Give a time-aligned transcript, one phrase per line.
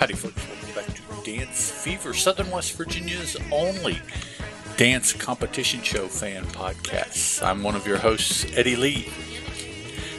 [0.00, 0.48] Howdy, folks.
[0.48, 4.00] Welcome back to Dance Fevre, Southern West Virginia's only
[4.78, 7.42] dance competition show fan podcast.
[7.46, 9.10] I'm one of your hosts, Eddie Lee.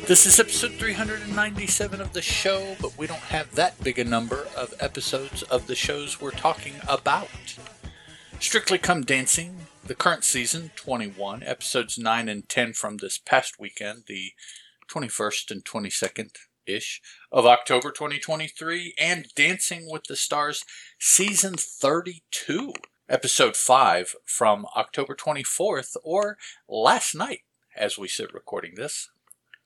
[0.06, 4.46] This is episode 397 of the show, but we don't have that big a number
[4.56, 7.58] of episodes of the shows we're talking about.
[8.40, 14.04] Strictly Come Dancing, the current season, 21, episodes 9 and 10 from this past weekend,
[14.06, 14.34] the
[14.92, 16.36] 21st and 22nd
[16.74, 20.64] ish of October 2023, and Dancing with the Stars
[21.00, 22.74] season 32,
[23.10, 27.42] episode 5 from October 24th, or last night
[27.76, 29.10] as we sit recording this.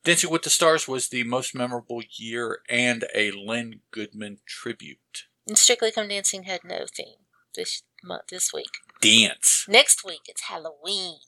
[0.03, 5.25] Dancing with the Stars was the most memorable year and a Len Goodman tribute.
[5.47, 8.69] And Strictly Come Dancing had no theme this month, this week.
[9.01, 9.65] Dance.
[9.67, 11.17] Next week it's Halloween.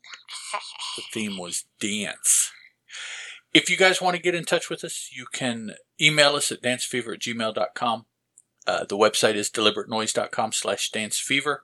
[0.96, 2.52] The theme was dance.
[3.58, 6.62] If you guys want to get in touch with us, you can email us at
[6.62, 8.06] dancefevre at gmail.com.
[8.68, 11.62] Uh, the website is deliberatenoise.com slash dancefevre.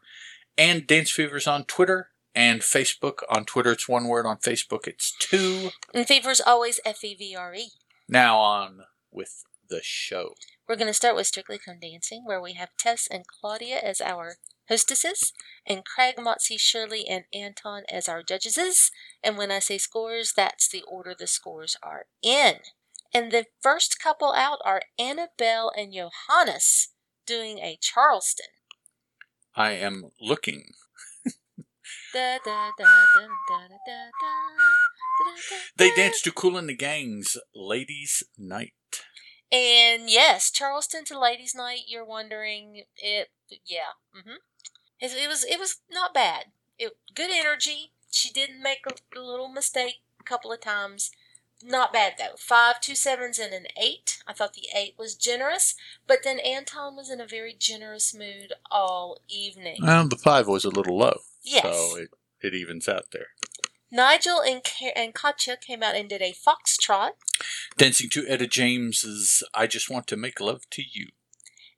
[0.57, 3.19] And Dance Fevre's on Twitter and Facebook.
[3.29, 4.25] On Twitter, it's one word.
[4.25, 5.69] On Facebook, it's two.
[5.93, 7.69] and Fevre's always F E V R E.
[8.09, 8.79] Now on
[9.11, 10.33] with the show.
[10.67, 14.01] We're going to start with Strictly Come Dancing, where we have Tess and Claudia as
[14.01, 14.37] our
[14.73, 15.33] hostesses,
[15.65, 18.91] and Craig, Motsi, Shirley, and Anton as our judges.
[19.23, 22.55] And when I say scores, that's the order the scores are in.
[23.13, 26.89] And the first couple out are Annabel and Johannes
[27.27, 28.47] doing a Charleston.
[29.55, 30.71] I am looking.
[35.77, 38.73] They danced to Kool and the Gang's Ladies' Night.
[39.51, 43.29] And yes, Charleston to Ladies' Night, you're wondering it
[43.65, 43.93] yeah.
[44.15, 44.37] Mm-hmm.
[45.03, 46.45] It, it was it was not bad.
[46.79, 47.91] It good energy.
[48.09, 51.11] She didn't make a, a little mistake a couple of times.
[51.61, 52.35] Not bad though.
[52.37, 54.23] Five, two sevens, and an eight.
[54.25, 55.75] I thought the eight was generous,
[56.07, 59.77] but then Anton was in a very generous mood all evening.
[59.81, 61.19] Well, the five was a little low.
[61.43, 61.63] Yes.
[61.63, 62.09] So it,
[62.41, 63.27] it evens out there.
[63.91, 67.11] Nigel and Ka- and Katya came out and did a foxtrot.
[67.77, 71.09] Dancing to Etta James's I Just Want to Make Love to You.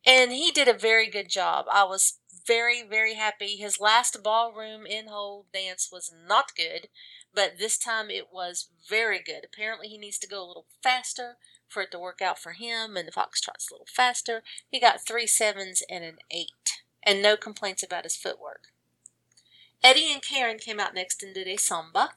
[0.05, 1.65] And he did a very good job.
[1.71, 3.57] I was very, very happy.
[3.57, 6.89] His last ballroom in hold dance was not good,
[7.33, 9.45] but this time it was very good.
[9.45, 12.95] Apparently, he needs to go a little faster for it to work out for him,
[12.95, 14.43] and the foxtrot's a little faster.
[14.69, 18.67] He got three sevens and an eight, and no complaints about his footwork.
[19.83, 22.11] Eddie and Karen came out next and did a samba.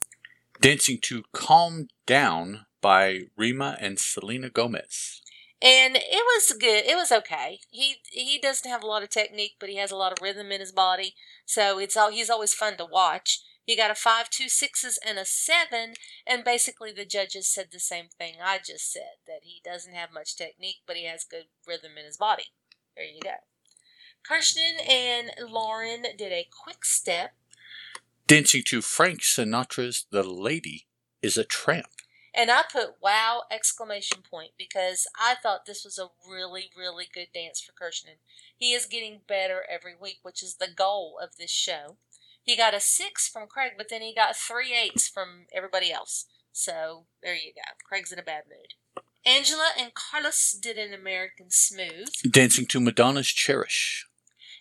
[0.61, 5.23] Dancing to Calm Down by Rema and Selena Gomez.
[5.61, 6.85] And it was good.
[6.87, 7.61] It was okay.
[7.71, 10.53] He he doesn't have a lot of technique, but he has a lot of rhythm
[10.53, 11.15] in his body,
[11.45, 13.41] so it's all he's always fun to watch.
[13.65, 15.95] He got a five, two sixes, and a seven,
[16.27, 20.13] and basically the judges said the same thing I just said that he doesn't have
[20.13, 22.45] much technique, but he has good rhythm in his body.
[22.97, 23.31] There you go.
[24.27, 27.33] Krishnan and Lauren did a quick step,
[28.29, 30.87] Dancing to Frank Sinatra's The Lady
[31.23, 31.87] is a Tramp.
[32.39, 37.27] And I put wow exclamation point because I thought this was a really, really good
[37.35, 38.19] dance for Krishnan.
[38.57, 41.97] He is getting better every week, which is the goal of this show.
[42.45, 46.27] He got a six from Craig, but then he got three eights from everybody else.
[46.53, 47.63] So there you go.
[47.85, 49.03] Craig's in a bad mood.
[49.27, 54.07] Angela and Carlos did an American Smooth, Dancing to Madonna's Cherish.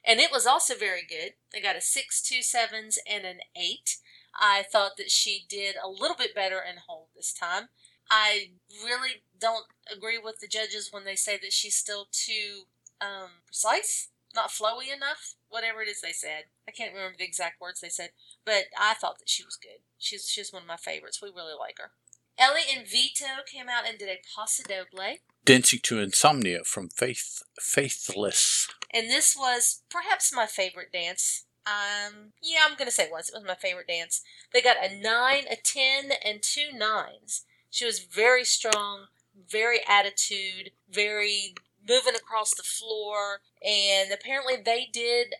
[0.04, 1.34] and it was also very good.
[1.54, 3.98] They got a six, two sevens, and an eight.
[4.38, 7.70] I thought that she did a little bit better in hold this time.
[8.10, 8.52] I
[8.84, 12.64] really don't agree with the judges when they say that she's still too
[13.02, 16.46] um, precise, not flowy enough, whatever it is they said.
[16.68, 18.12] I can't remember the exact words they said,
[18.46, 19.82] but I thought that she was good.
[19.98, 21.22] She's she's one of my favorites.
[21.22, 21.92] We really like her.
[22.40, 25.18] Ellie and Vito came out and did a paso doble.
[25.44, 28.68] Dancing to Insomnia from Faith Faithless.
[28.94, 31.46] And this was perhaps my favorite dance.
[31.68, 33.30] Um, yeah, I'm gonna say it was.
[33.30, 34.22] It was my favorite dance.
[34.54, 37.44] They got a nine, a ten, and two nines.
[37.70, 41.56] She was very strong, very attitude, very
[41.88, 45.36] moving across the floor, and apparently they did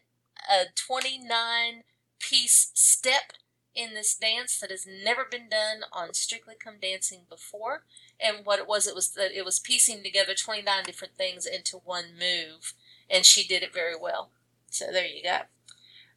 [0.50, 1.84] a 29
[2.20, 3.34] piece step
[3.76, 7.84] in this dance that has never been done on Strictly Come Dancing before.
[8.20, 11.78] And what it was, it was that it was piecing together 29 different things into
[11.78, 12.74] one move,
[13.10, 14.32] and she did it very well.
[14.70, 15.42] So there you go.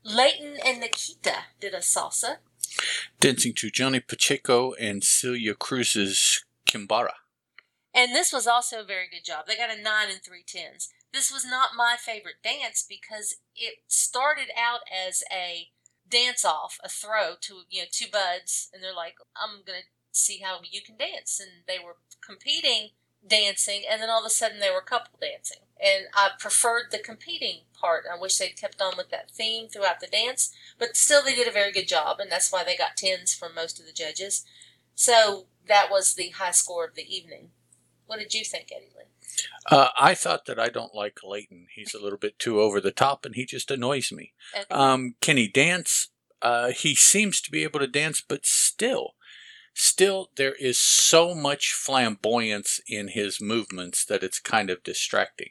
[0.04, 2.36] Layton and Nikita did a salsa.
[3.18, 7.14] Dancing to Johnny Pacheco and Celia Cruz's Quimbara.
[7.92, 9.46] And this was also a very good job.
[9.46, 10.88] They got a nine and three tens.
[11.12, 15.70] This was not my favorite dance because it started out as a
[16.08, 20.38] dance off, a throw to you know two buds, and they're like, "I'm gonna see
[20.38, 22.90] how you can dance," and they were competing
[23.26, 25.58] dancing, and then all of a sudden they were couple dancing.
[25.82, 28.04] And I preferred the competing part.
[28.10, 31.48] I wish they'd kept on with that theme throughout the dance, but still they did
[31.48, 34.44] a very good job, and that's why they got tens from most of the judges.
[34.94, 37.50] So that was the high score of the evening.
[38.06, 39.04] What did you think, Eddie Lee?
[39.70, 41.68] Uh, I thought that I don't like Layton.
[41.74, 44.32] He's a little bit too over the top, and he just annoys me.
[44.54, 44.66] Okay.
[44.70, 46.08] Um, can he dance?
[46.42, 49.14] Uh, he seems to be able to dance, but still,
[49.74, 55.50] still, there is so much flamboyance in his movements that it's kind of distracting.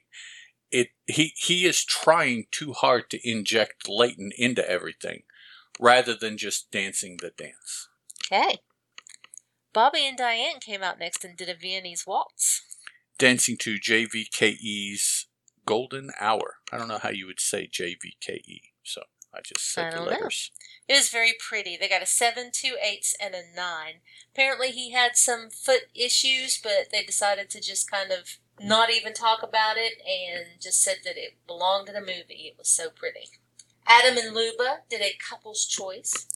[0.71, 5.23] It he he is trying too hard to inject Layton into everything,
[5.79, 7.87] rather than just dancing the dance.
[8.31, 8.57] okay.
[9.73, 12.63] Bobby and Dianne came out next and did a Viennese waltz.
[13.17, 15.27] Dancing to JVKE's
[15.65, 16.55] Golden Hour.
[16.71, 20.05] I don't know how you would say JVKE, so I just I said the don't
[20.05, 20.11] know.
[20.11, 20.51] letters.
[20.87, 21.77] It was very pretty.
[21.77, 24.01] They got a seven, two eights, and a nine.
[24.33, 29.13] Apparently, he had some foot issues, but they decided to just kind of not even
[29.13, 32.47] talk about it and just said that it belonged in a movie.
[32.51, 33.29] It was so pretty.
[33.87, 36.27] Adam and Luba did a couple's choice.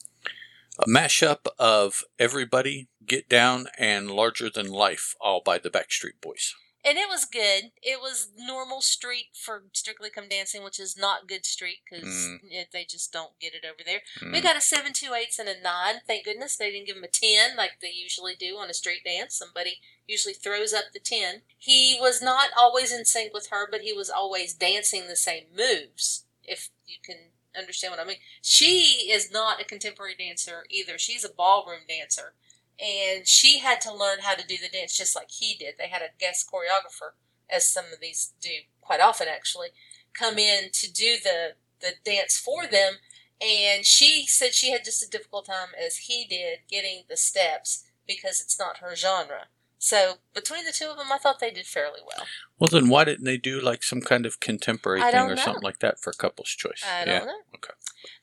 [0.78, 6.54] A mashup of Everybody, Get Down, and Larger Than Life, all by the Backstreet Boys.
[6.86, 7.72] And it was good.
[7.82, 12.70] It was normal street for Strictly Come Dancing, which is not good street because Mm.
[12.72, 14.02] they just don't get it over there.
[14.20, 14.42] We Mm.
[14.42, 16.02] got a seven, two eights, and a nine.
[16.06, 19.02] Thank goodness they didn't give him a ten like they usually do on a street
[19.02, 19.34] dance.
[19.34, 21.42] Somebody usually throws up the ten.
[21.58, 25.46] He was not always in sync with her, but he was always dancing the same
[25.54, 26.26] moves.
[26.42, 30.98] If you can understand what I mean, she is not a contemporary dancer either.
[30.98, 32.34] She's a ballroom dancer,
[32.80, 35.74] and she had to learn how to do the dance just like he did.
[35.78, 37.12] They had a guest choreographer,
[37.48, 38.50] as some of these do
[38.80, 39.68] quite often actually,
[40.12, 42.94] come in to do the the dance for them
[43.40, 47.84] and she said she had just a difficult time as he did getting the steps
[48.06, 49.46] because it's not her genre.
[49.78, 52.26] So between the two of them, I thought they did fairly well.
[52.58, 55.34] Well, then why didn't they do like some kind of contemporary thing or know.
[55.34, 56.82] something like that for couple's choice?
[56.86, 57.18] I yeah.
[57.18, 57.40] don't know.
[57.56, 57.74] Okay.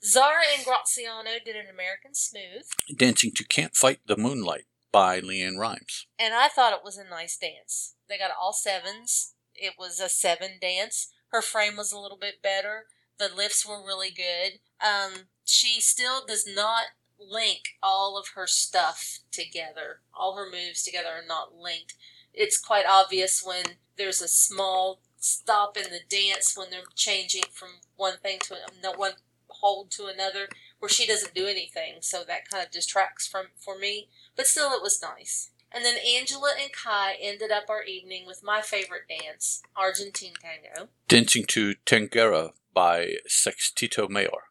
[0.04, 2.64] Zara and Graziano did an American Smooth,
[2.96, 6.08] Dancing to Can't Fight the Moonlight by LeAnn Rimes.
[6.20, 7.96] and I thought it was a nice dance.
[8.10, 9.34] They got all sevens.
[9.56, 11.12] It was a seven dance.
[11.30, 12.86] Her frame was a little bit better.
[13.18, 14.60] The lifts were really good.
[14.86, 16.86] Um, she still does not
[17.20, 20.02] link all of her stuff together.
[20.14, 21.94] All her moves together are not linked.
[22.34, 27.70] It's quite obvious when there's a small stop in the dance when they're changing from
[27.96, 29.14] one thing to no one
[29.62, 30.48] hold to another
[30.80, 34.72] where she doesn't do anything so that kind of distracts from for me but still
[34.74, 39.04] it was nice and then angela and kai ended up our evening with my favorite
[39.08, 44.48] dance argentine tango Dancing to Tanguera by Sexteto Mayor.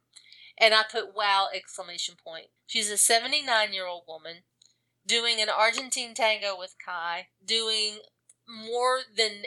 [0.58, 2.46] and I put wow exclamation point.
[2.66, 4.42] She's a 79 year old woman
[5.06, 7.98] doing an Argentine tango with Kai, doing
[8.46, 9.44] more than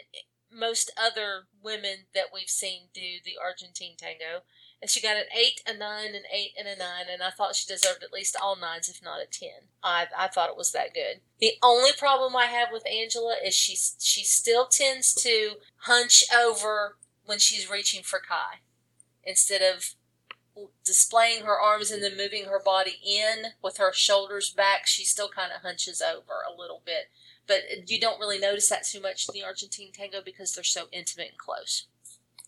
[0.52, 4.44] most other women that we've seen do the Argentine tango.
[4.84, 7.56] And she got an 8, a 9, an 8, and a 9, and I thought
[7.56, 9.50] she deserved at least all 9s, if not a 10.
[9.82, 11.22] I, I thought it was that good.
[11.40, 15.52] The only problem I have with Angela is she, she still tends to
[15.84, 18.60] hunch over when she's reaching for Kai
[19.24, 19.96] instead of
[20.84, 25.30] displaying her arms and then moving her body in with her shoulders back, she still
[25.30, 27.10] kind of hunches over a little bit.
[27.48, 30.88] But you don't really notice that too much in the Argentine tango because they're so
[30.92, 31.88] intimate and close.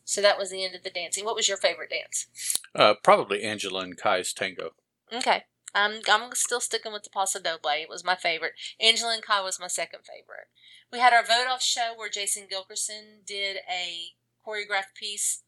[0.06, 1.26] So that was the end of the dancing.
[1.26, 2.28] What was your favorite dance?
[2.74, 4.72] Uh, probably Angela and Kai's Tango.
[5.12, 5.44] Okay.
[5.74, 7.72] I'm, I'm still sticking with the Paso Doble.
[7.72, 8.54] It was my favorite.
[8.80, 10.48] Angela and Kai was my second favorite.
[10.92, 14.14] We had our vote off show where Jason Gilkison did a
[14.48, 15.42] choreographed piece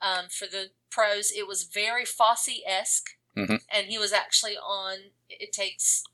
[0.00, 1.32] um, for the pros.
[1.32, 3.62] It was very Fosse esque, Mhm.
[3.70, 6.04] and he was actually on It Takes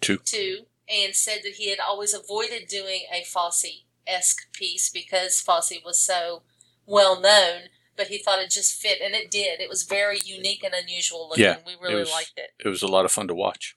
[0.00, 0.18] Two.
[0.18, 5.72] Two and said that he had always avoided doing a Fosse esque piece because Fosse
[5.84, 6.42] was so
[6.86, 7.62] well known.
[7.96, 9.58] But he thought it just fit, and it did.
[9.60, 11.44] It was very unique and unusual looking.
[11.44, 12.50] Yeah, we it really was- liked it.
[12.62, 13.74] It was a lot of fun to watch.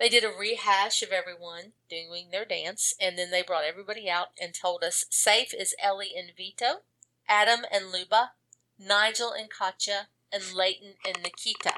[0.00, 4.28] They did a rehash of everyone doing their dance, and then they brought everybody out
[4.40, 6.80] and told us Safe is Ellie and Vito,
[7.28, 8.32] Adam and Luba,
[8.76, 11.74] Nigel and Katya, and Layton and Nikita.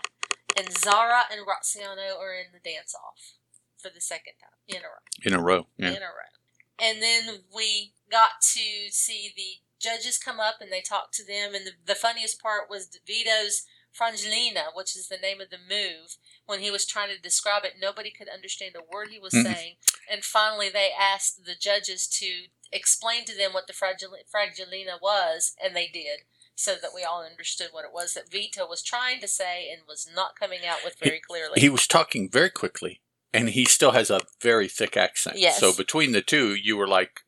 [0.56, 3.34] And Zara and Graziano are in the dance off
[3.76, 5.66] for the second time in a row In a row.
[5.76, 5.88] Yeah.
[5.90, 6.32] in a row.
[6.78, 11.54] And then we got to see the judges come up and they talk to them.
[11.54, 13.62] And the, the funniest part was Vito's
[13.98, 16.16] Frangelina, which is the name of the move.
[16.46, 19.42] When he was trying to describe it, nobody could understand a word he was Mm.
[19.44, 19.74] saying.
[20.10, 25.54] And finally, they asked the judges to explain to them what the fragil- Fragilina was,
[25.62, 26.20] and they did.
[26.56, 29.82] So that we all understood what it was that Vito was trying to say and
[29.88, 31.60] was not coming out with very clearly.
[31.60, 33.00] He was talking very quickly,
[33.32, 35.36] and he still has a very thick accent.
[35.38, 35.58] Yes.
[35.58, 37.22] So between the two, you were like,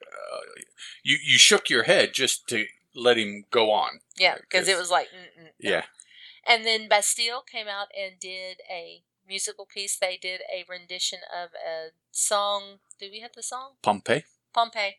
[1.02, 4.00] you you shook your head just to let him go on.
[4.16, 5.48] Yeah, because it was like, no.
[5.58, 5.84] Yeah.
[6.46, 9.96] And then Bastille came out and did a musical piece.
[9.98, 12.78] They did a rendition of a song.
[12.98, 13.72] Do we have the song?
[13.82, 14.24] Pompeii.
[14.54, 14.96] Pompeii.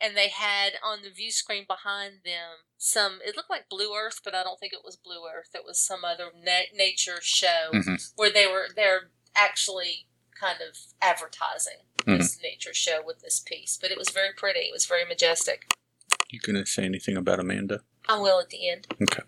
[0.00, 4.20] And they had on the view screen behind them some, it looked like Blue Earth,
[4.24, 5.50] but I don't think it was Blue Earth.
[5.54, 8.12] It was some other na- nature show Mhm.
[8.16, 10.06] where they were, they're actually
[10.38, 12.42] kind of advertising this mm-hmm.
[12.42, 13.78] nature show with this piece.
[13.80, 14.60] But it was very pretty.
[14.60, 15.72] It was very majestic.
[16.30, 17.80] You gonna say anything about Amanda?
[18.08, 18.86] I will at the end.
[19.02, 19.22] Okay.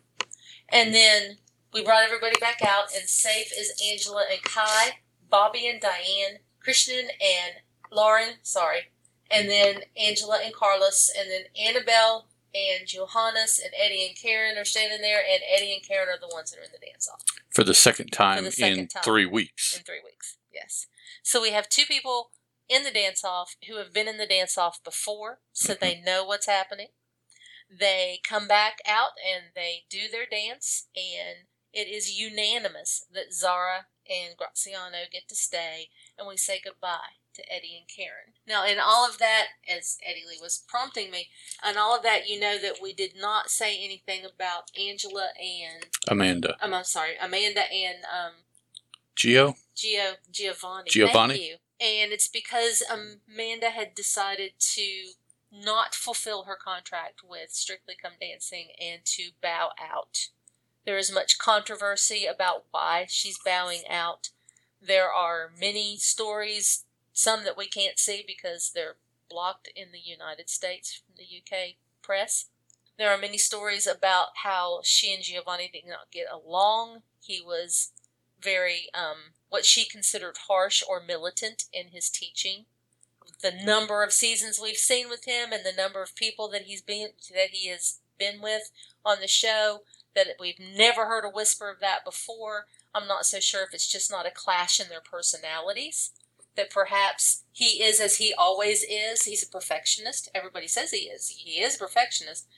[0.68, 1.38] And then
[1.72, 4.98] we brought everybody back out, and safe is Angela and Kai,
[5.28, 7.56] Bobby and Dianne, Krishnan and
[7.90, 8.90] Lauren, sorry,
[9.30, 14.64] and then Angela and Carlos, and then Annabel and Johannes and Eddie and Karen are
[14.64, 17.22] standing there, and Eddie and Karen are the ones that are in the dance off
[17.50, 19.02] For the second time the second in time.
[19.02, 19.76] three weeks.
[19.76, 20.38] in three weeks.
[20.52, 20.86] Yes.
[21.22, 22.30] So we have two people
[22.68, 26.24] in the dance off who have been in the dance off before, so they know
[26.24, 26.88] what's happening.
[27.70, 33.86] They come back out and they do their dance, and it is unanimous that Zara
[34.08, 35.88] and Graziano get to stay,
[36.18, 38.34] and we say goodbye to Eddie and Karen.
[38.46, 41.28] Now, in all of that, as Eddie Lee was prompting me,
[41.68, 45.86] in all of that, you know that we did not say anything about Angela and
[46.08, 46.56] Amanda.
[46.62, 48.32] um, I'm sorry, Amanda and um,
[49.16, 49.56] Gio?
[49.78, 50.90] Gio Giovanni.
[50.90, 51.34] Giovanni?
[51.34, 51.56] Thank you.
[51.80, 55.10] And it's because Amanda had decided to
[55.52, 60.28] not fulfill her contract with Strictly Come Dancing and to bow out.
[60.84, 64.30] There is much controversy about why she's bowing out.
[64.82, 68.96] There are many stories, some that we can't see because they're
[69.30, 72.46] blocked in the United States from the UK press.
[72.98, 77.02] There are many stories about how she and Giovanni did not get along.
[77.20, 77.92] He was
[78.42, 82.66] very um, what she considered harsh or militant in his teaching.
[83.42, 86.82] The number of seasons we've seen with him and the number of people that he's
[86.82, 88.70] been that he has been with
[89.04, 89.82] on the show
[90.14, 92.66] that we've never heard a whisper of that before.
[92.94, 96.10] I'm not so sure if it's just not a clash in their personalities.
[96.56, 99.24] That perhaps he is as he always is.
[99.24, 100.28] He's a perfectionist.
[100.34, 101.28] Everybody says he is.
[101.28, 102.48] He is a perfectionist.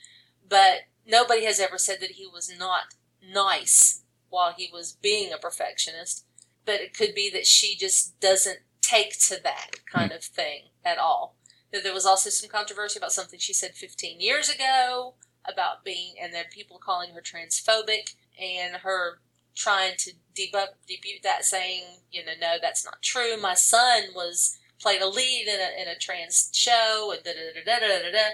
[0.47, 5.37] But nobody has ever said that he was not nice while he was being a
[5.37, 6.25] perfectionist.
[6.65, 10.17] But it could be that she just doesn't take to that kind hmm.
[10.17, 11.35] of thing at all.
[11.71, 15.15] That There was also some controversy about something she said 15 years ago
[15.45, 19.19] about being, and then people calling her transphobic and her
[19.55, 23.37] trying to debunk, debut that, saying, you know, no, that's not true.
[23.39, 27.53] My son was played a lead in a, in a trans show and da da
[27.53, 28.29] da da da da da.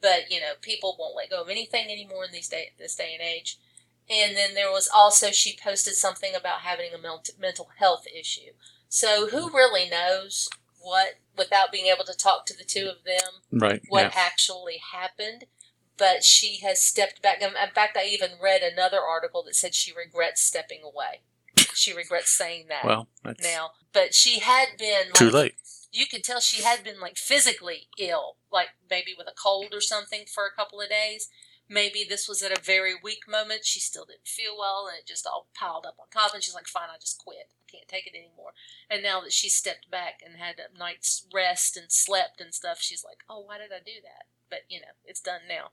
[0.00, 3.16] But you know, people won't let go of anything anymore in these day this day
[3.18, 3.58] and age.
[4.10, 8.52] And then there was also she posted something about having a mental health issue.
[8.88, 10.48] So who really knows
[10.80, 13.80] what, without being able to talk to the two of them, Right.
[13.88, 14.10] what yeah.
[14.14, 15.44] actually happened?
[15.96, 17.40] But she has stepped back.
[17.40, 21.20] In fact, I even read another article that said she regrets stepping away.
[21.74, 23.70] She regrets saying that Well, that's now.
[23.92, 25.54] But she had been too late.
[25.92, 29.80] you could tell she had been like physically ill, like maybe with a cold or
[29.80, 31.28] something for a couple of days.
[31.72, 33.64] Maybe this was at a very weak moment.
[33.64, 36.34] She still didn't feel well, and it just all piled up on top.
[36.34, 37.48] And she's like, "Fine, I just quit.
[37.48, 38.52] I can't take it anymore."
[38.90, 42.82] And now that she stepped back and had a night's rest and slept and stuff,
[42.82, 45.70] she's like, "Oh, why did I do that?" But you know, it's done now.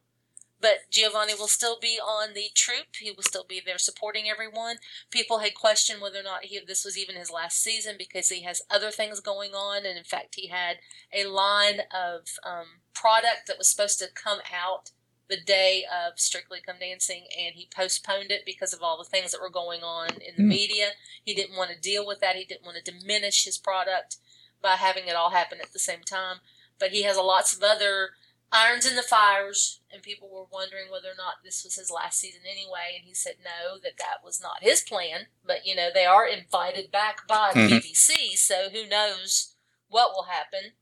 [0.61, 2.95] But Giovanni will still be on the troop.
[2.99, 4.77] He will still be there supporting everyone.
[5.09, 8.43] People had questioned whether or not he this was even his last season because he
[8.43, 10.77] has other things going on, and in fact, he had
[11.13, 14.91] a line of um, product that was supposed to come out
[15.29, 19.31] the day of Strictly Come Dancing, and he postponed it because of all the things
[19.31, 20.49] that were going on in the Hmm.
[20.49, 20.91] media.
[21.23, 22.35] He didn't want to deal with that.
[22.35, 24.17] He didn't want to diminish his product
[24.61, 26.41] by having it all happen at the same time.
[26.79, 28.15] But he has a lots of other
[28.51, 32.19] irons in the fires, and people were wondering whether or not this was his last
[32.19, 32.93] season anyway.
[32.95, 35.27] And he said no, that that was not his plan.
[35.45, 37.69] But you know, they are invited back by the Mhm.
[37.81, 39.53] BBC, so who knows
[39.87, 40.73] what will happen.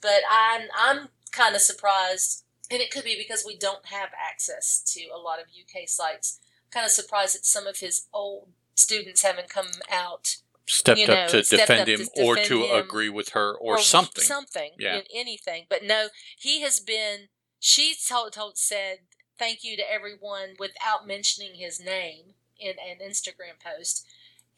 [0.00, 4.80] But I'm I'm kind of surprised, and it could be because we don't have access
[4.94, 6.40] to a lot of UK sites.
[6.70, 11.28] kind of surprised that some of his old students haven't come out Stepped you up
[11.28, 12.76] to stepped defend up him to or defend to him.
[12.84, 14.24] agree with her or, something.
[14.24, 14.96] something, Yeah.
[14.96, 15.66] in anything.
[15.68, 17.28] But no, he has been.
[17.60, 19.00] She told, told said
[19.38, 24.06] thank you to everyone without mentioning his name in an Instagram post,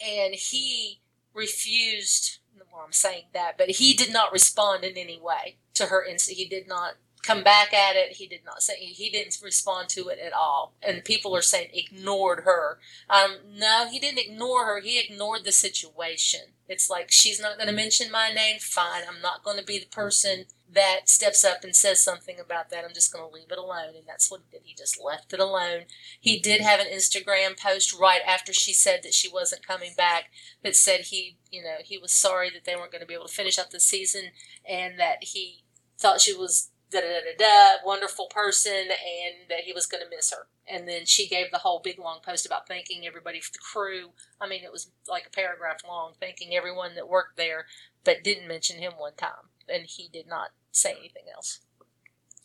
[0.00, 1.00] and he
[1.34, 2.38] refused.
[2.72, 6.02] Well, I'm saying that, but he did not respond in any way to her.
[6.02, 6.94] Inst- he did not
[7.26, 8.12] come back at it.
[8.12, 10.74] He did not say he didn't respond to it at all.
[10.82, 12.78] And people are saying ignored her.
[13.10, 14.80] Um, no, he didn't ignore her.
[14.80, 16.40] He ignored the situation.
[16.68, 18.58] It's like she's not going to mention my name.
[18.60, 22.70] Fine, I'm not going to be the person that steps up and says something about
[22.70, 23.94] that, I'm just going to leave it alone.
[23.96, 24.66] And that's what he did.
[24.66, 25.82] He just left it alone.
[26.20, 30.30] He did have an Instagram post right after she said that she wasn't coming back
[30.62, 33.26] that said he, you know, he was sorry that they weren't going to be able
[33.26, 34.30] to finish out the season
[34.68, 35.62] and that he
[35.98, 40.08] thought she was da da da da wonderful person and that he was going to
[40.14, 40.46] miss her.
[40.68, 44.10] And then she gave the whole big long post about thanking everybody for the crew.
[44.40, 47.66] I mean, it was like a paragraph long, thanking everyone that worked there,
[48.04, 49.50] but didn't mention him one time.
[49.68, 51.60] And he did not say anything else.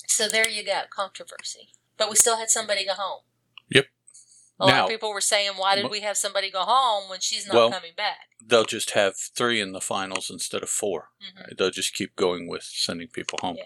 [0.08, 1.70] So there you go, controversy.
[1.98, 3.22] But we still had somebody go home.
[3.70, 3.86] Yep.
[4.60, 7.20] A lot Now- of people were saying, why did we have somebody go home when
[7.20, 8.30] she's not Well- coming back?
[8.44, 12.48] They'll just have three in the finals instead of 4 hmm They'll just keep going
[12.48, 13.58] with sending people home.
[13.58, 13.64] Yeah.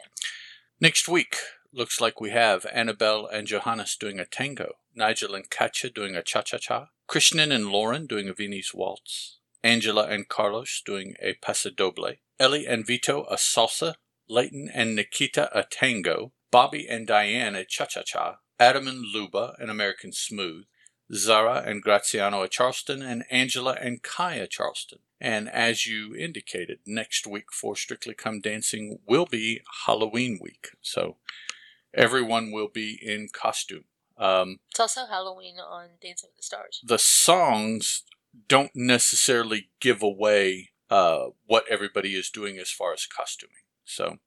[0.81, 1.37] Next week,
[1.71, 6.21] looks like we have Annabel and Johannes doing a tango, Nigel and Katya doing a
[6.21, 11.35] cha cha cha, Krishnan and Lauren doing a Viennese waltz, Angela and Carlos doing a
[11.35, 13.95] paso doble, Ellie and Vito a salsa,
[14.27, 19.55] Layton and Nikita a tango, Bobby and Dianne a cha cha cha, Adam and Luba
[19.59, 20.65] an American smooth,
[21.13, 24.99] Zara and Graziano a Charleston, and Angela and Kai a Charleston.
[25.21, 30.69] And as you indicated, next week for Strictly Come Dancing will be Halloween week.
[30.81, 31.17] So
[31.93, 33.85] everyone will be in costume.
[34.17, 36.81] Um, It's also Halloween on Dancing with the Stars.
[36.85, 38.03] the songs
[38.47, 43.63] don't necessarily give away uh, what everybody is doing as far as costuming.
[43.85, 44.17] So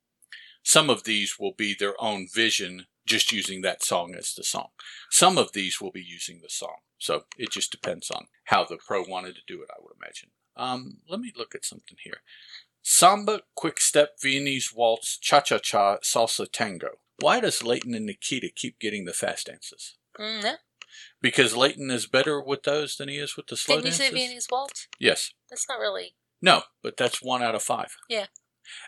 [0.63, 4.69] some of these will be their own vision, just using that song as the song.
[5.11, 6.77] Some of these will be using the song.
[6.99, 10.31] So it just depends on how the pro wanted to do it, I would imagine.
[10.57, 12.19] Um, let me look at something here.
[12.83, 16.99] Samba, quick step, Viennese waltz, cha cha cha, salsa tango.
[17.21, 19.97] Why does Layton and Nikita keep getting the fast dances?
[20.19, 20.55] Mm, no.
[21.21, 24.07] Because Layton is better with those than he is with the slow Didn't you dances.
[24.07, 24.89] say Viennese waltz?
[24.99, 25.33] Yes.
[25.51, 26.15] That's not really.
[26.41, 27.97] No, but that's one out of five.
[28.09, 28.27] Yeah.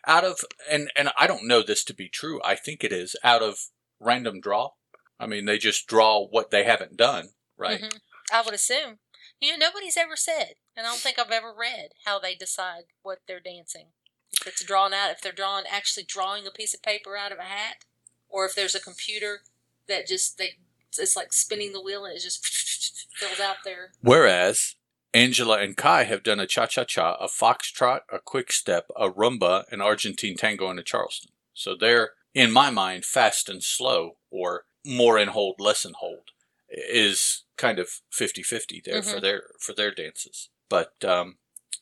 [0.06, 2.40] Out of and and I don't know this to be true.
[2.44, 3.58] I think it is out of
[4.00, 4.70] random draw.
[5.18, 7.80] I mean, they just draw what they haven't done, right?
[7.80, 8.00] Mhm.
[8.32, 8.98] I would assume.
[9.40, 12.84] You know, nobody's ever said, and I don't think I've ever read how they decide
[13.02, 13.92] what they're dancing.
[14.32, 17.38] If it's drawn out, if they're drawing actually drawing a piece of paper out of
[17.38, 17.84] a hat,
[18.28, 19.42] or if there's a computer
[19.88, 20.58] that just they
[20.98, 22.44] it's like spinning the wheel and it just
[23.14, 23.92] fills out there.
[24.00, 24.74] Whereas
[25.12, 29.10] Angela and Kai have done a cha cha cha, a foxtrot, a quick step, a
[29.10, 31.30] rumba, an Argentine tango, and a Charleston.
[31.54, 36.30] So they're, in my mind, fast and slow, or more in hold, less in hold,
[36.68, 39.20] is kind of 50-50 there for Mhm.
[39.22, 40.48] their for their dances.
[40.68, 41.38] But um,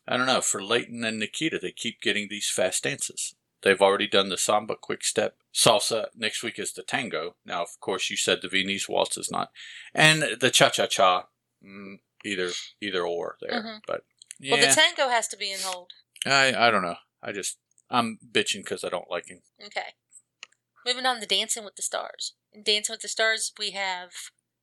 [0.07, 0.41] I don't know.
[0.41, 3.35] For Layton and Nikita, they keep getting these fast dances.
[3.63, 6.09] They've already done the samba, quick step, salsa.
[6.15, 7.37] Next week is the tango.
[7.45, 9.53] Now, of course, you said the Viennese waltz is not,
[9.93, 11.29] and the cha cha cha.
[12.25, 13.81] Either either or there, Mhm.
[13.87, 14.05] but
[14.41, 15.93] yeah, Well, the tango has to be in hold.
[16.27, 16.99] I I don't know.
[17.23, 17.59] I just
[17.91, 19.43] I'm bitching because I don't like him.
[19.63, 19.95] Okay.
[20.87, 22.35] Moving on to Dancing with the Stars.
[22.53, 24.11] In Dancing with the Stars, we have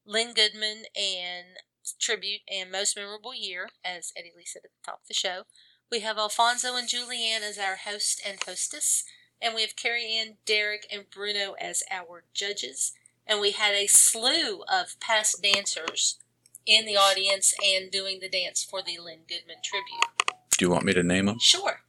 [0.06, 1.58] Len Goodman and
[2.00, 5.44] Tribute and Most Memorable Year, as Eddie Lee said at the top of the show.
[5.92, 9.04] We have Alfonso and Julianne as our host and hostess.
[9.42, 12.94] And we have Carrie Ann, Derek, and Bruno as our judges.
[13.28, 16.18] And we had a slew of past dancers
[16.66, 20.40] in the audience and doing the dance for the Len Goodman tribute.
[20.58, 21.38] Do you want me to name them?
[21.40, 21.82] Sure.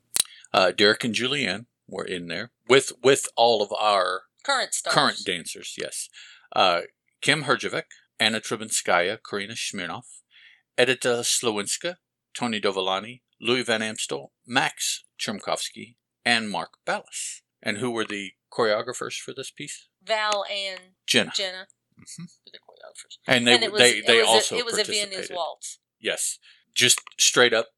[0.53, 4.95] Uh, Derek and Julianne were in there with with all of our Current stars.
[4.95, 5.75] current dancers.
[5.79, 6.09] Yes,
[6.55, 6.83] uh,
[7.23, 7.85] Kym Herjavec,
[8.19, 10.21] Anna Trebunskaya, Karina Smirnoff,
[10.79, 11.97] Edyta Sliwinska,
[12.35, 17.41] Tony Dovolani, Louis Van Amstel, Maks Chmerkovskiy, and Mark Ballas.
[17.63, 19.89] And who were the choreographers for this piece?
[20.05, 21.33] Val and Jenna.
[21.35, 21.67] Jenna.
[21.99, 22.19] Mhm.
[22.45, 23.17] were the choreographers.
[23.27, 24.85] And they and was, they it they was also a, it was a.
[24.85, 25.79] Viennese waltz.
[25.99, 26.39] Yes,
[26.75, 27.69] just straight up,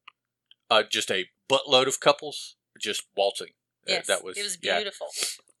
[0.69, 3.49] uh, just a buttload of couples just waltzing.
[3.89, 4.77] Yes, that was it was yeah.
[4.77, 5.07] beautiful.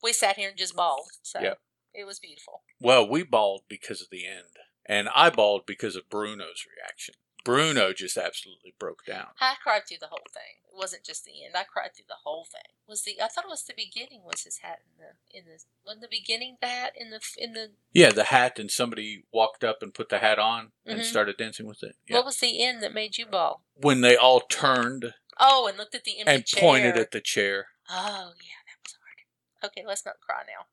[0.01, 1.09] We sat here and just bawled.
[1.21, 1.55] So Yeah.
[1.93, 2.63] it was beautiful.
[2.79, 7.15] Well, we bawled because of the end, and I bawled because of Bruno's reaction.
[7.45, 9.27] Bruno just absolutely broke down.
[9.39, 10.57] I cried through the whole thing.
[10.71, 11.55] It wasn't just the end.
[11.55, 12.73] I cried through the whole thing.
[12.85, 14.21] Was the I thought it was the beginning.
[14.25, 17.53] Was his hat in the in the wasn't the beginning the hat in the in
[17.53, 21.05] the Yeah, the hat, and somebody walked up and put the hat on and Mhm.
[21.05, 21.95] started dancing with it.
[22.07, 22.17] Yeah.
[22.17, 23.63] what was the end that made you bawl?
[23.75, 26.59] when they all turned Oh, and looked at the empty and chair.
[26.61, 27.69] pointed at the chair.
[27.89, 29.71] Oh yeah, that was hard.
[29.71, 30.65] Okay, let's not cry now.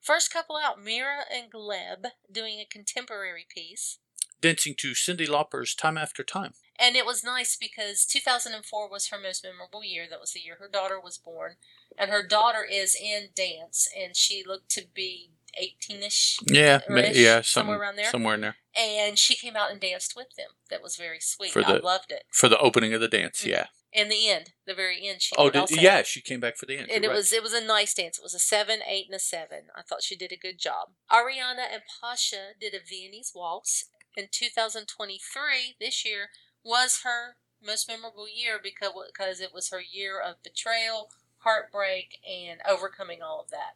[0.00, 3.98] First couple out, Mira and Gleb doing a contemporary piece.
[4.40, 6.54] Dancing to Cyndi Lauper's Time After Time.
[6.78, 10.06] And it was nice because 2004 was her most memorable year.
[10.08, 11.56] That was the year her daughter was born.
[11.98, 16.38] And her daughter is in dance, and she looked to be 18 ish.
[16.46, 18.10] Yeah, yeah, somewhere some- around there.
[18.10, 18.56] Somewhere in there.
[18.74, 20.52] And she came out and danced with them.
[20.70, 21.52] That was very sweet.
[21.52, 22.24] For I the- loved it.
[22.32, 23.48] For the opening of the dance, Mhm.
[23.48, 23.66] yeah.
[23.92, 26.66] In the end, the very end, she Oh, did did, yeah, she came back for
[26.66, 26.90] the end.
[26.90, 27.16] and You're it right.
[27.16, 28.18] was it was a nice dance.
[28.18, 29.64] It was a seven, eight, and a seven.
[29.76, 30.90] I thought she did a good job.
[31.10, 35.76] Ariana and Pasha did a Viennese waltz in 2023.
[35.80, 36.28] This year
[36.64, 42.60] was her most memorable year because because it was her year of betrayal, heartbreak, and
[42.68, 43.74] overcoming all of that.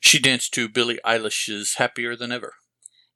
[0.00, 2.54] She danced to Billie Eilish's "Happier Than Ever."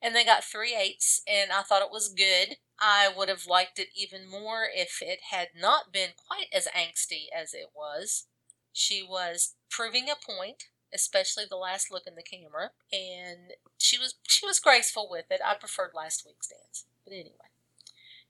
[0.02, 2.56] And they got three eights, and I thought it was good.
[2.78, 7.26] I would have liked it even more if it had not been quite as angsty
[7.36, 8.26] as it was.
[8.72, 14.14] She was proving a point, especially the last look in the camera, and she was
[14.28, 15.40] she was graceful with it.
[15.44, 17.34] I preferred last week's dance, but anyway.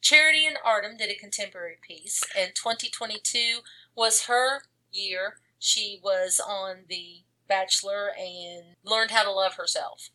[0.01, 3.61] Charity and Artem did a contemporary piece, and 2022
[3.95, 5.39] was her year.
[5.59, 10.11] She was on The Bachelor and learned how to love herself.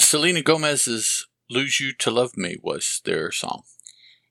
[0.00, 3.64] Selena Gomez's "Lose You to Love Me" was their song.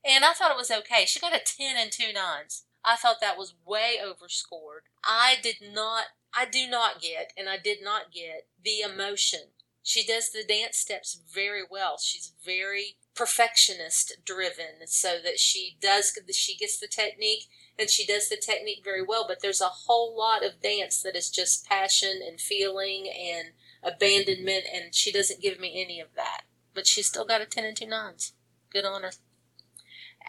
[0.04, 1.06] And I thought it was okay.
[1.06, 2.64] She got a 10 and two nines.
[2.84, 4.84] I thought that was way overscored.
[5.04, 9.52] I did not, I do not get, and I did not get the emotion.
[9.84, 11.98] She does the dance steps very well.
[11.98, 17.46] She's very perfectionist driven so that she does, she gets the technique
[17.78, 19.26] and she does the technique very well.
[19.28, 23.50] But there's a whole lot of dance that is just passion and feeling and
[23.84, 26.42] abandonment, and she doesn't give me any of that.
[26.74, 28.34] But she's still got a 10 and two nines.
[28.72, 29.12] Good on her.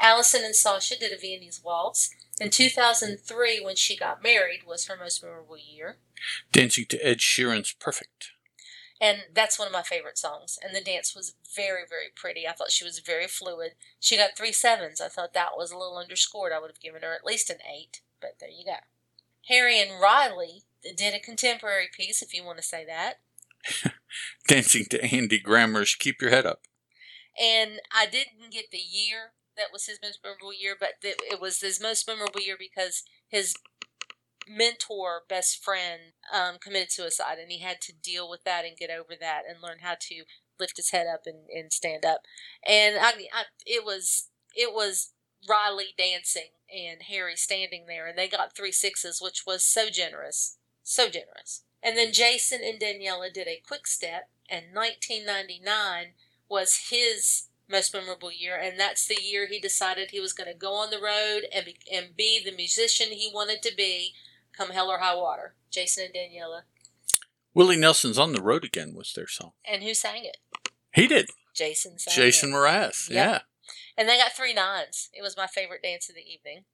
[0.01, 2.11] Alyson and Sasha did a Viennese waltz.
[2.41, 5.97] In 2003, when she got married, was her most memorable year.
[6.53, 8.33] Dancing to Ed Sheeran's "Perfect."
[9.01, 10.59] And that's one of my favorite songs.
[10.63, 12.47] And the dance was very, very pretty.
[12.47, 13.73] I thought she was very fluid.
[13.99, 15.01] She got three sevens.
[15.01, 16.53] I thought that was a little underscored.
[16.53, 18.03] I would have given her at least an eight.
[18.21, 18.77] But there you go.
[19.49, 20.65] Harry and Riley
[20.97, 23.21] did a contemporary piece, if you want to say that.
[24.49, 26.61] Dancing to Andy Grammer's "Keep Your Head Up."
[27.41, 31.61] And I didn't get the year that was his most memorable year, but it was
[31.61, 33.55] his most memorable year because his
[34.49, 36.01] mentor, best friend,
[36.33, 39.63] um, committed suicide, and he had to deal with that and get over that and
[39.63, 40.25] learn how to
[40.59, 42.23] lift his head up and, and stand up.
[42.67, 45.13] And I, I, it was it was
[45.49, 50.59] Rylee dancing and Harry standing there, and they got three sixes, which was so generous,
[50.83, 51.65] so generous.
[51.83, 56.13] And then Jason and Daniella did a quick step, and 1999
[56.49, 60.59] was his most memorable year, and that's the year he decided he was going to
[60.59, 64.13] go on the road and be, and be the musician he wanted to be,
[64.57, 65.55] come hell or high water.
[65.71, 66.65] Jason and Daniella,
[67.55, 69.53] Willie Nelson's "On the Road Again" was their song.
[69.65, 70.37] and who sang it?
[70.93, 71.31] He did.
[71.55, 72.55] Jason sang Jason it.
[72.55, 73.09] Mraz.
[73.09, 73.17] Yep.
[73.17, 73.39] Yeah.
[73.97, 75.09] and they got three nines.
[75.13, 76.65] It was my favorite dance of the evening.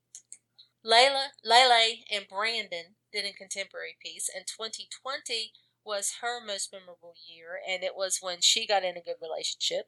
[0.84, 5.52] Layla, Lele, and Brandon did a contemporary piece, and 2020
[5.84, 9.86] was her most memorable year, and it was when she got in a good relationship.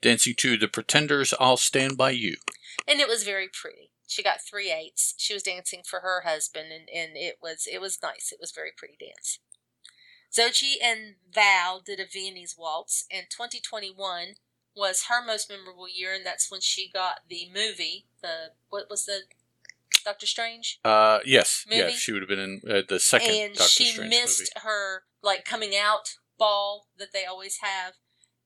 [0.00, 2.36] Dancing to The Pretenders' "I'll Stand by You."
[2.88, 3.90] and it was very pretty.
[4.06, 5.14] She got three eights.
[5.18, 8.32] She was dancing for her husband, and, and it was it was nice.
[8.32, 9.38] It was very pretty dance.
[10.32, 14.36] Zochi and Val did a Viennese waltz, and 2021
[14.74, 18.06] was her most memorable year, and that's when she got the movie.
[18.22, 19.24] The what was the
[20.04, 20.78] Doctor Strange?
[20.84, 21.78] Uh, yes, Movie?
[21.80, 24.66] yes, she would have been in uh, the second and Doctor she Strange missed movie.
[24.66, 27.94] her like coming out ball that they always have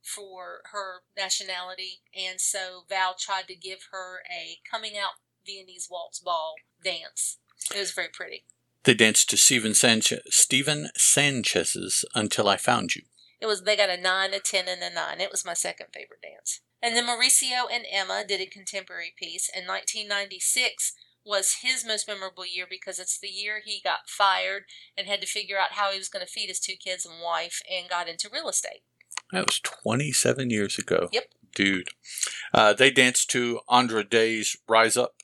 [0.02, 6.20] for her nationality and so val tried to give her a coming out viennese waltz
[6.20, 6.54] ball
[6.84, 7.38] dance
[7.74, 8.44] it was very pretty
[8.84, 13.02] They danced to Stephen Sanchez, Stephen Sanchez's "Until I Found You."
[13.40, 15.86] it was they got a 9 a 10 and a 9 it was my second
[15.92, 20.92] favorite dance and then mauricio and emma did a contemporary piece in 1996
[21.26, 24.64] was his most memorable year because it's the year he got fired
[24.96, 27.16] and had to figure out how he was going to feed his two kids and
[27.22, 28.82] wife and got into real estate
[29.32, 31.08] That was 27 years ago.
[31.12, 31.24] Yep.
[31.54, 31.88] Dude.
[32.54, 35.14] Uh, they danced to Andra Day's Rise Up.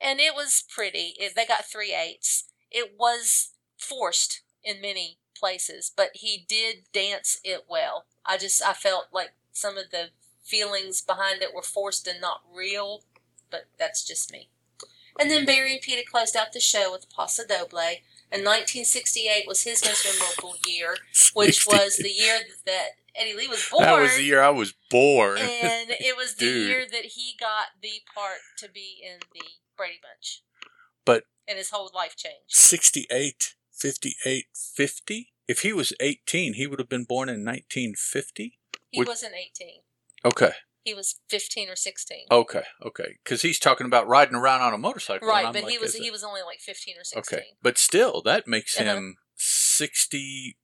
[0.00, 1.14] and it was pretty.
[1.18, 2.44] It, they got three eights.
[2.70, 8.04] It was forced in many places, but he did dance it well.
[8.26, 10.10] I just I felt like some of the
[10.44, 13.02] feelings behind it were forced and not real,
[13.50, 14.48] but that's just me.
[15.20, 17.78] And then Barry and Peta closed out the show with Paso Doble,
[18.30, 20.96] and 1968 was his most memorable year,
[21.34, 23.84] which was the year that Eddie Lee was born.
[23.84, 25.38] That was the year I was born.
[25.38, 29.44] and it was the year that he got the part to be in the
[29.76, 30.42] Brady Bunch.
[31.04, 32.38] But- and his whole life changed.
[32.50, 35.32] 68, 58, 50?
[35.48, 38.58] If he was 18, he would have been born in 1950?
[38.90, 39.80] He Would- wasn't 18.
[40.24, 40.52] Okay,
[40.84, 42.26] He was 15 or 16.
[42.30, 43.16] okay, okay.
[43.22, 45.28] Because he's talking about riding around on a motorcycle.
[45.28, 47.38] right, but like, he was is it- he was only like 15 or 16.
[47.38, 48.84] Okay, but still, that makes Uh-huh.
[48.96, 50.58] him 60.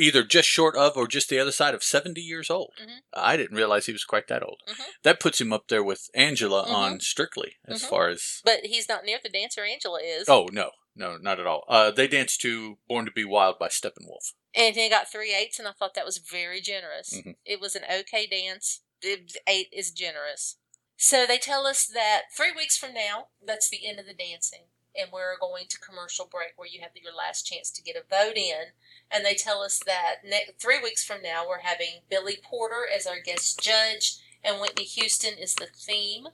[0.00, 2.72] either just short of or just the other side of 70 years old.
[2.80, 3.00] Mhm.
[3.12, 4.60] I didn't realize he was quite that old.
[4.68, 4.84] Mhm.
[5.02, 6.70] That puts him up there with Angela Mhm.
[6.72, 7.88] on Strictly as Mhm.
[7.88, 8.40] far as.
[8.44, 10.28] But he's not near the dancer Angela is.
[10.28, 10.70] Oh, no.
[10.94, 11.64] No, not at all.
[11.68, 14.34] Uh, they danced to Born to Be Wild by Steppenwolf.
[14.54, 17.12] And he got three eights, and I thought that was very generous.
[17.12, 17.34] Mhm.
[17.44, 18.82] It was an okay dance.
[19.02, 20.56] It- Eight is generous.
[20.96, 24.64] So they tell us that three weeks from now, that's the end of the dancing.
[24.98, 28.02] And we're going to commercial break where you have your last chance to get a
[28.10, 28.72] vote in.
[29.10, 33.06] And they tell us that ne- three weeks from now, we're having Billy Porter as
[33.06, 36.26] our guest judge, and Whitney Houston is the theme.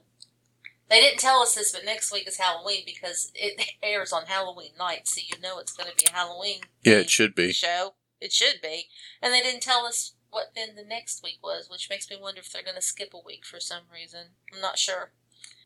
[0.89, 4.71] They didn't tell us this, but next week is Halloween because it airs on Halloween
[4.79, 7.51] night, so you know it's going to be a Halloween Yeah, it should be.
[7.51, 7.93] show.
[8.19, 8.85] It should be.
[9.21, 12.41] And they didn't tell us what then the next week was, which makes me wonder
[12.41, 14.31] if they're going to skip a week for some reason.
[14.53, 15.13] I'm not sure.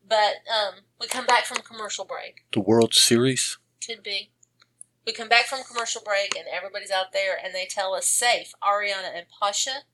[0.08, 2.46] But um, we come back from commercial break.
[2.54, 3.58] The World Series?
[3.84, 4.30] Could be.
[5.08, 8.54] We come back from commercial break and everybody's out there and they tell us safe.
[8.64, 9.86] Ariana and Pasha,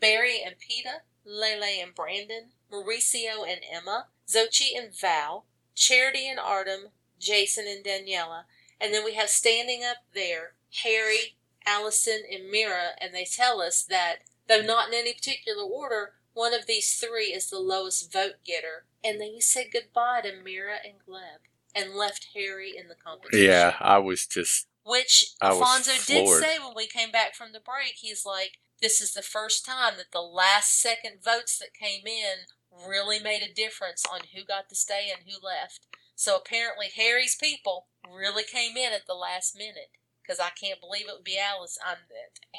[0.00, 6.92] Barry and Peta, Lele and Brandon, Mauricio and Emma, Zochi and Val, Charity and Artem,
[7.20, 8.46] Jason and Daniella.
[8.80, 13.82] And then we have standing up there Harry, Alyson, and Mira, and they tell us
[13.82, 14.16] that,
[14.48, 18.86] though not in any particular order, one of these three is the lowest vote getter.
[19.02, 23.46] And then we said goodbye to Mira and Gleb and left Harry in the competition.
[23.46, 24.66] Yeah, I was just.
[24.84, 27.94] Which I Alfonso did say when we came back from the break.
[27.96, 32.46] He's like, this is the first time that the last second votes that came in
[32.86, 35.86] really made a difference on who got to stay and who left.
[36.16, 39.90] So apparently Harry's people really came in at the last minute.
[40.24, 41.78] Because I can't believe it would be Alice.
[41.84, 41.98] I'm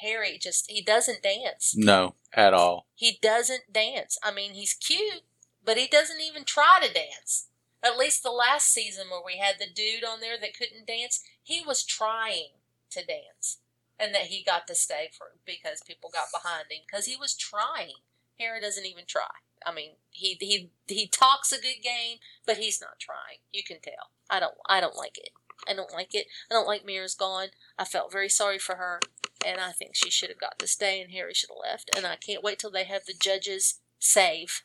[0.02, 0.38] Harry.
[0.40, 1.74] Just he doesn't dance.
[1.76, 2.86] No, at all.
[2.96, 4.18] He doesn't dance.
[4.24, 5.24] I mean, he's cute,
[5.64, 7.48] but he doesn't even try to dance.
[7.84, 11.24] At least the last season where we had the dude on there that couldn't dance,
[11.42, 12.50] he was trying
[12.92, 13.60] to dance.
[13.98, 17.34] And that he got to stay for because people got behind him because he was
[17.34, 18.04] trying.
[18.38, 19.40] Harry doesn't even try.
[19.66, 23.40] I mean, he he he talks a good game, but he's not trying.
[23.52, 24.12] You can tell.
[24.30, 25.30] I don't I don't like it.
[25.68, 26.28] I don't like it.
[26.50, 27.48] I don't like Mira's gone.
[27.78, 29.00] I felt very sorry for her,
[29.46, 31.90] and I think she should have got to stay, and Harry should have left.
[31.96, 34.62] And I can't wait till they have the judges save.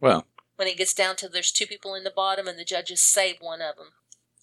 [0.00, 3.00] Well, When it gets down to there's two people in the bottom, and the judges
[3.02, 3.88] save one of them,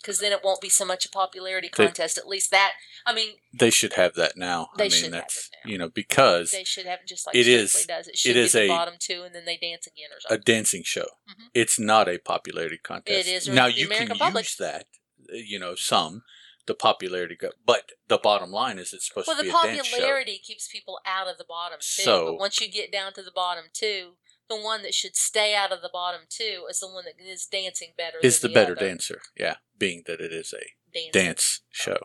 [0.02, 2.18] because then it won't be so much a popularity They- contest.
[2.18, 2.74] At least that.
[3.06, 4.70] I mean, they should have that now.
[4.78, 5.72] They I mean, should have that's, it now.
[5.72, 8.08] you know, because they should have it just like It is- does.
[8.08, 10.40] It should it is a- bottom two, and then they dance again or something.
[10.40, 11.08] a dancing show.
[11.30, 11.50] Mhm.
[11.54, 13.28] It's not a popularity contest.
[13.28, 14.46] It is now you American can public.
[14.46, 14.88] use that,
[15.32, 16.24] you know, some
[16.66, 19.64] the popularity go, but the bottom line is it's supposed well, to be a dance
[19.64, 19.70] show.
[19.70, 22.04] Well, the popularity keeps people out of the bottom two.
[22.04, 24.14] So- but once you get down to the bottom two,
[24.50, 27.46] the one that should stay out of the bottom two is the one that is
[27.46, 28.18] dancing better.
[28.24, 29.22] Is the than better other dancer?
[29.38, 31.98] Yeah, being that it is a dancing dance show.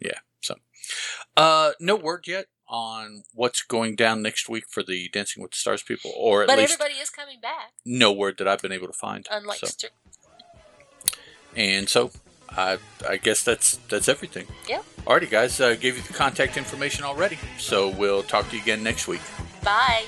[0.00, 0.18] yeah.
[0.40, 0.56] So,
[1.36, 5.56] Uh, no word yet on what's going down next week for the Dancing with the
[5.56, 8.72] Stars people, or at But least everybody is coming back, no word that I've been
[8.72, 9.26] able to find.
[9.30, 9.88] unlike So-
[11.56, 12.10] and so
[12.50, 12.78] I
[13.08, 14.46] I guess that's that's everything.
[14.68, 14.82] Yeah.
[15.06, 18.82] Alrighty, guys, uh, gave you the contact information already, so we'll talk to you again
[18.82, 19.20] next week.
[19.62, 20.04] Bye.